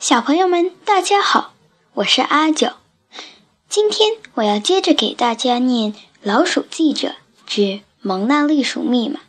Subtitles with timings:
[0.00, 1.52] 小朋友们，大家好，
[1.92, 2.72] 我是阿九。
[3.68, 5.92] 今天我要接着给大家念
[6.22, 9.20] 《老鼠记者之蒙娜丽鼠密码》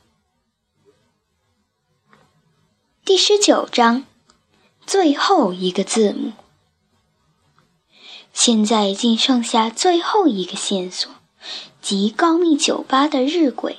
[3.04, 4.06] 第十九章，
[4.86, 6.32] 最后一个字母。
[8.32, 11.12] 现在已经剩下最后一个线索，
[11.82, 13.76] 即高密酒吧的日晷。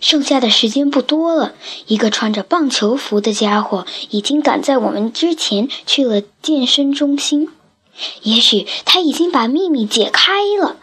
[0.00, 1.54] 剩下的时间不多了。
[1.86, 7.50] 一个穿着棒球服的家伙已经赶在我们之前去了健身中心。
[8.22, 10.76] 也许他已经把秘密解开了。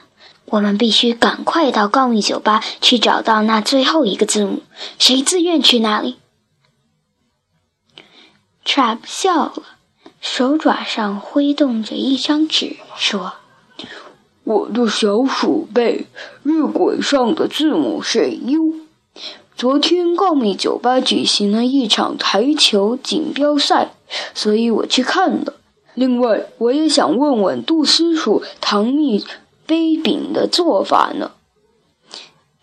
[0.45, 4.62] 我们必须赶快到高密酒吧去找到那最后一个字母。
[4.99, 6.17] 谁自愿去那里
[8.66, 9.64] ？Trap 笑了。
[10.22, 13.34] 手爪上挥动着一张纸，说
[14.45, 16.08] ：“我的小鼠辈，
[16.44, 18.83] 日晷上的字母是 U。
[19.55, 23.94] 昨天告密酒吧举行了一场台球锦标赛，
[24.34, 25.53] 所以我去看了。
[25.94, 29.25] 另外，我也想问问杜斯鼠糖蜜
[29.66, 31.31] 杯饼的做法呢。”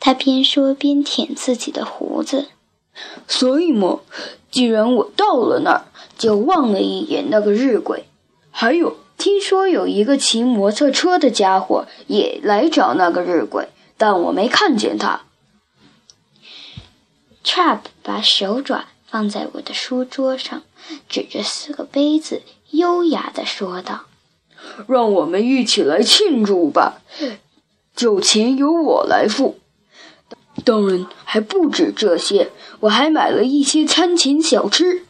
[0.00, 2.48] 他边说边舔自己的胡子。
[3.28, 4.00] 所以嘛，
[4.50, 5.84] 既然我到了那儿。
[6.18, 8.04] 就望了一眼那个日鬼，
[8.50, 15.22] 还有听说有一个骑摩托车的家伙也来找那个日鬼，但我没看见他。
[17.44, 20.62] Trap 把手爪放在我的书桌上，
[21.08, 24.04] 指着四个杯子，优雅地说道
[24.86, 27.00] ：“让我们一起来庆祝吧，
[27.96, 29.58] 酒钱由我来付。
[30.64, 35.04] 当然还不止这些，我还买了一些餐前小吃。”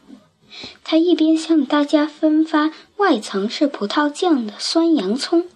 [0.85, 5.47] 他一边向大家分发外层是葡萄酱的酸洋葱，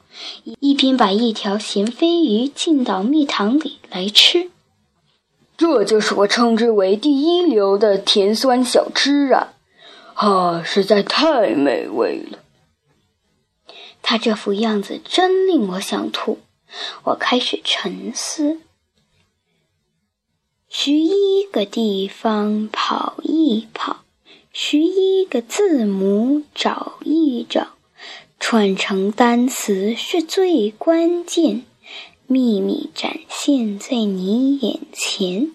[0.60, 4.50] 一边把一条咸飞鱼浸到蜜糖里来吃。
[5.56, 9.54] 这就是我称之为第一流的甜酸小吃啊！
[10.14, 12.38] 啊，实在太美味了。
[14.02, 16.40] 他这副样子真令我想吐。
[17.04, 18.58] 我开始沉思。
[20.68, 24.02] 十一个地方跑一跑。
[24.52, 27.68] 十一个字母找一找，
[28.38, 31.64] 串成单词是最关键。
[32.26, 35.52] 秘密展现在你眼前。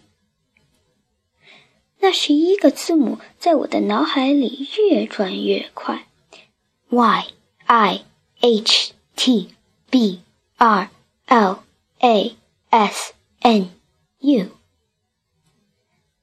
[2.00, 6.08] 那十一个字母在我的脑海里越转越快
[6.90, 7.28] ：y
[7.66, 8.06] i
[8.40, 9.50] h t
[9.90, 10.22] b
[10.58, 10.90] r
[11.28, 11.64] l
[12.00, 12.36] a
[12.70, 13.70] s n
[14.20, 14.48] u。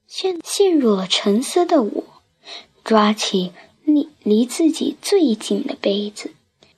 [0.06, 2.05] 陷陷入了沉思的我。
[2.87, 3.51] 抓起
[3.85, 6.31] 离离自己最近的杯子，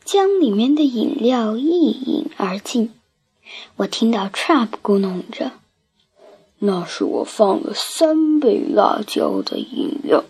[0.06, 2.97] 将里面的饮料一饮而尽。
[3.76, 5.52] 我听到 Trap 咕哝着
[6.60, 10.24] ：“那是我放了三杯辣椒的饮料。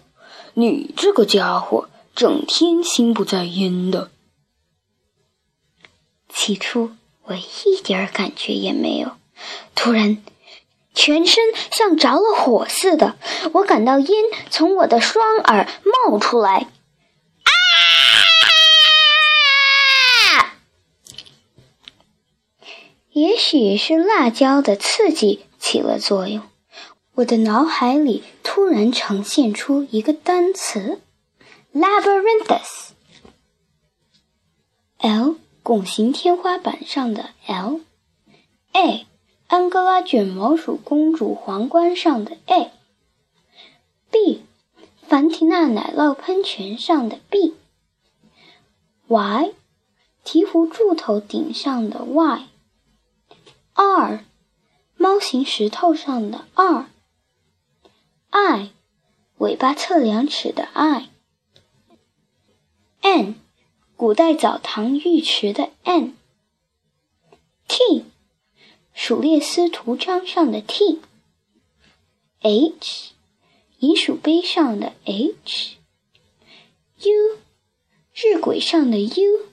[0.54, 4.10] 你这个家伙，整天心不在焉的。”
[6.28, 6.92] 起初
[7.24, 9.12] 我一点感觉也没有，
[9.74, 10.22] 突然。
[10.94, 13.18] 全身像着了火似的，
[13.52, 14.08] 我感到烟
[14.50, 15.68] 从我的双耳
[16.08, 16.66] 冒出来。
[17.44, 17.52] 啊！
[23.18, 26.40] 也许是辣椒的刺激起了作用，
[27.14, 31.00] 我的脑海里突然呈现出一个单词
[31.74, 32.90] ：labyrinthus。
[34.98, 35.34] L
[35.64, 39.06] 拱形天花板上的 L，A。
[39.48, 44.44] 安哥拉卷毛鼠公主皇冠上的 A，B，
[45.08, 47.56] 凡提娜奶酪喷泉上的 B，Y，
[50.24, 52.46] 鹈鹕柱头顶上的 y
[53.78, 54.24] Y，R，
[54.96, 56.90] 猫形石头上的 R，I，
[59.36, 61.06] 尾巴测量尺的 I，N，
[63.96, 66.16] 古代澡堂浴池的 N，T。
[68.92, 71.00] 鼠列斯图章上的 T，H，
[73.78, 75.78] 银鼠杯上的 H，U，
[78.12, 79.46] 日晷上的 U，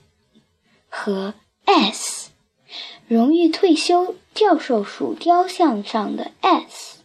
[0.88, 1.34] 和
[1.64, 2.15] S，
[3.08, 6.98] 荣誉退休教授鼠雕像上的 S。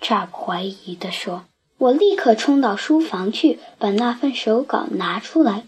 [0.02, 1.46] 查普怀疑地说。
[1.78, 5.64] 我立刻冲到书房去，把那份手稿拿出来，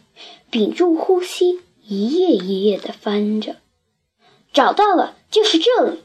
[0.50, 3.56] 屏住呼吸，一页一页地翻着。
[4.53, 6.00] 找到了，就是这里！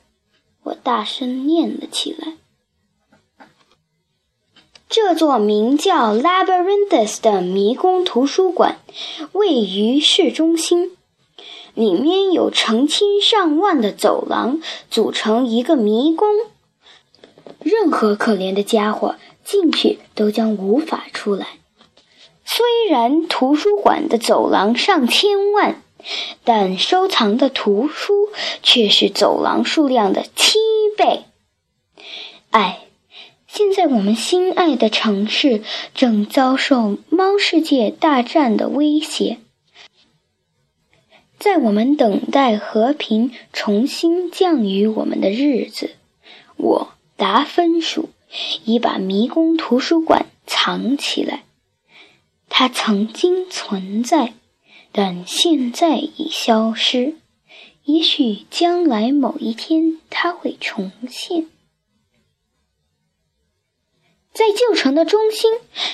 [0.64, 2.38] 我大声念了起来。
[4.88, 8.80] 这座名叫 Labyrinthus 的迷宫图书馆
[9.34, 10.96] 位于市中心，
[11.74, 16.28] 里面有成千上万的走廊组成一个迷宫，
[17.60, 21.48] 任何可怜的家伙进去都将无法出来。
[22.46, 25.82] 虽然图书馆的走廊上千万，
[26.44, 28.30] 但收藏的图书
[28.62, 30.60] 却是走廊数量的七
[30.98, 31.24] 倍。
[32.52, 32.80] 唉。
[33.46, 35.62] 现在我们心爱的城市
[35.94, 39.38] 正遭受猫世界大战的威胁，
[41.44, 45.98] 在我们等待和平重新降于我们的日子，
[46.56, 48.12] 我达芬鼠
[48.64, 51.44] 已把迷宫图书馆藏起来。
[52.48, 54.36] 它曾经存在，
[54.94, 57.16] 但现在已消失。
[57.84, 61.48] 也许将来某一天，它会重现。
[64.32, 65.52] 在旧城的中心，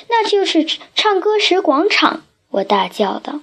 [0.10, 0.63] 那就是
[0.94, 2.24] 唱歌时广场。
[2.50, 3.42] 我大叫道：“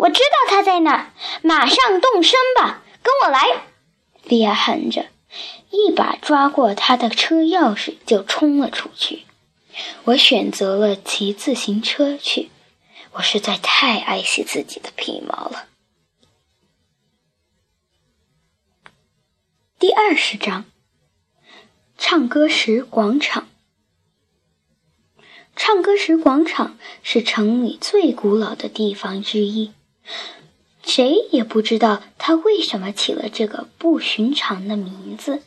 [0.00, 1.12] 我知道他在那儿，
[1.42, 3.66] 马上动身吧，跟我来！”
[4.24, 5.08] 利亚喊着，
[5.70, 9.24] 一把抓过他的车钥匙就冲了出去。
[10.04, 12.50] 我选择了骑自行车去，
[13.12, 15.66] 我实在太爱惜自己的皮毛了。
[19.78, 20.64] 第二十章。
[21.98, 23.46] 唱歌时广场，
[25.54, 29.74] 唱歌时广场是城里最古老的地方之一。
[30.82, 35.42] 谁也不知道他为什么起了这个不寻常的名字。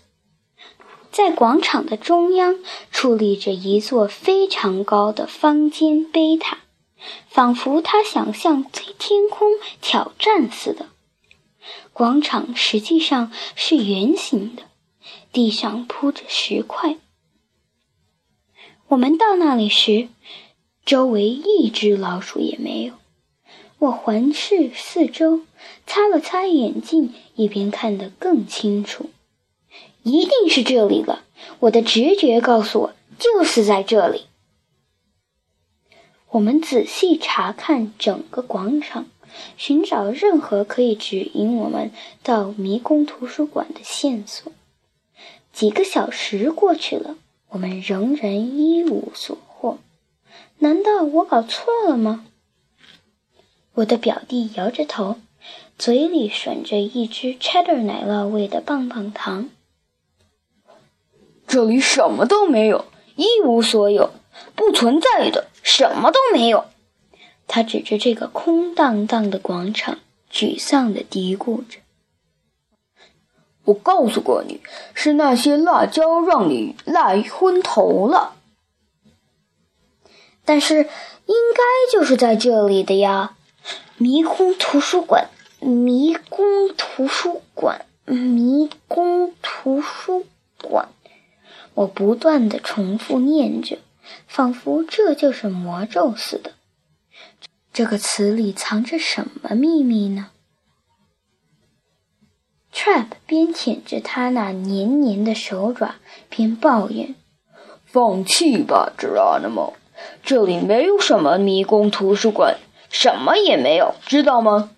[1.12, 2.56] 在广场的中央
[2.92, 6.60] 矗立着一座非常高的方尖碑塔，
[7.28, 9.52] 仿佛他想向天空
[9.82, 10.88] 挑战似的。
[11.92, 14.64] 广场实际上是圆形的。
[15.34, 16.98] 地上铺着石块。
[18.90, 20.08] 我们到那里时，
[20.86, 22.94] 周围一只老鼠也没有。
[23.84, 25.42] 我环视四周，
[25.86, 29.10] 擦了擦眼镜，一边看得更清楚。
[30.04, 31.26] 一定是这里了，
[31.60, 34.28] 我的直觉告诉我，就是在这里。
[36.30, 39.08] 我们仔细查看整个广场，
[39.58, 41.92] 寻找任何可以指引我们
[42.24, 44.54] 到迷宫图书馆的线索。
[45.52, 47.18] 几个小时过去了，
[47.50, 49.80] 我们仍然一无所获。
[50.60, 52.26] 难道我搞错了吗？
[53.76, 55.18] 我的表弟摇着头，
[55.80, 59.50] 嘴里吮着一只 cheddar 奶酪味的棒棒糖。
[61.48, 62.86] 这里什么都没有，
[63.16, 64.12] 一无所有，
[64.56, 66.66] 不存在的，什么都没有。
[67.48, 69.98] 他指着这个空荡荡的广场，
[70.32, 71.80] 沮丧地嘀咕着。
[73.66, 74.62] 我告诉过你，
[74.94, 78.36] 是那些辣椒让你辣昏头了。
[80.46, 83.36] 但是应该就是在这里的呀！
[84.04, 85.30] 迷宫图书馆，
[85.62, 86.46] 迷宫
[86.76, 90.26] 图书馆，迷宫图书
[90.62, 90.90] 馆。
[91.74, 93.78] 我不断的重复念着，
[94.28, 96.52] 仿佛这就是魔咒似的。
[97.72, 100.32] 这个词里藏着什么秘密呢
[102.74, 105.96] ？Trap 边舔着他那黏黏的手爪，
[106.28, 107.16] 边抱怨
[107.88, 109.76] ：“放弃吧，Geronimo，
[110.22, 112.58] 这里没有什么迷宫图书馆，
[112.94, 114.72] 什么也没有，知道吗？”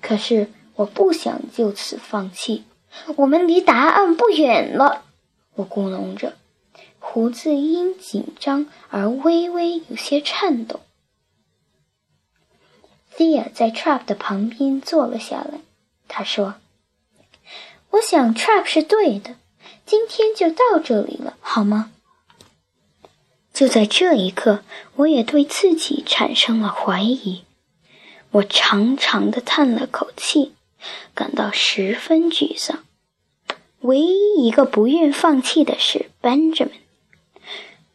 [0.00, 2.64] 可是我不想就此放弃。
[3.16, 5.02] 我们离答案不远了，
[5.56, 6.34] 我咕哝着，
[6.98, 10.80] 胡子因紧张而微微有些颤抖。
[13.14, 15.60] Thea 在 Trap 的旁边坐了下来，
[16.08, 16.54] 他说。
[17.90, 19.36] 我想 Trap 是对的，
[19.84, 21.92] 今天就到这里了，好吗？
[23.56, 24.62] 就在这一刻，
[24.96, 27.42] 我也对自己产生了怀疑。
[28.32, 30.52] 我长长的叹了口气，
[31.14, 32.84] 感到十分沮丧。
[33.80, 36.82] 唯一一个不愿放弃的是 Benjamin。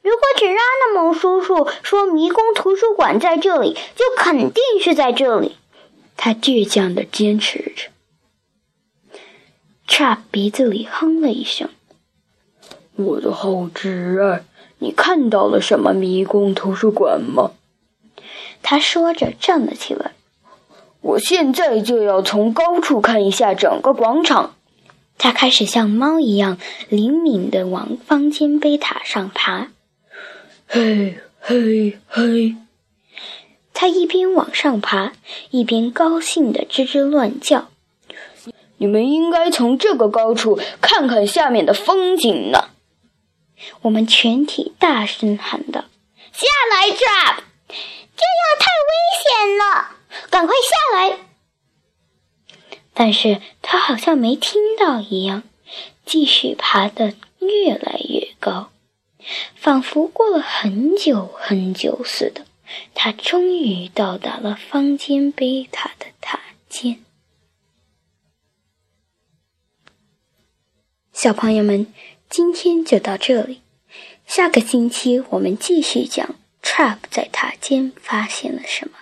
[0.02, 5.58] 如果只让那某叔叔说迷宫图书馆在这里，就肯定是在这里。
[6.18, 9.20] 他倔强的坚持着。
[9.88, 11.70] Trap 鼻子里哼了一声
[12.98, 14.44] ：“我的好侄儿，
[14.82, 17.52] 你看到了什么迷宫图书馆吗？”
[18.64, 20.12] 他说着站了起来。
[21.02, 24.56] “我现在就要从高处看一下整个广场。”
[25.18, 26.58] 他开始像猫一样
[26.90, 29.68] 灵敏地往方尖碑塔上爬。
[30.68, 32.56] 嘿，嘿，嘿！
[33.74, 35.14] 他一边往上爬，
[35.52, 37.70] 一边高兴地吱吱乱叫。
[38.78, 42.70] 你们应该从这个高处看看下面的风景呢！
[43.82, 45.86] 我们全体大声喊道
[46.32, 47.44] ：“下来，Trap！
[47.68, 48.92] 这样太危
[49.24, 49.96] 险了，
[50.30, 51.20] 赶快下来！”
[52.94, 55.44] 但是他好像没听到一样，
[56.06, 58.72] 继续爬得越来越高，
[59.56, 62.46] 仿佛过了很久很久似的。
[62.94, 66.40] 他终于到达了方尖碑塔的塔
[66.70, 67.04] 尖。
[71.12, 71.94] 小朋友们，
[72.32, 73.60] 今天就到这里。
[74.26, 79.00] 下个星期我们继续讲 Trap 在塔尖发现了什么。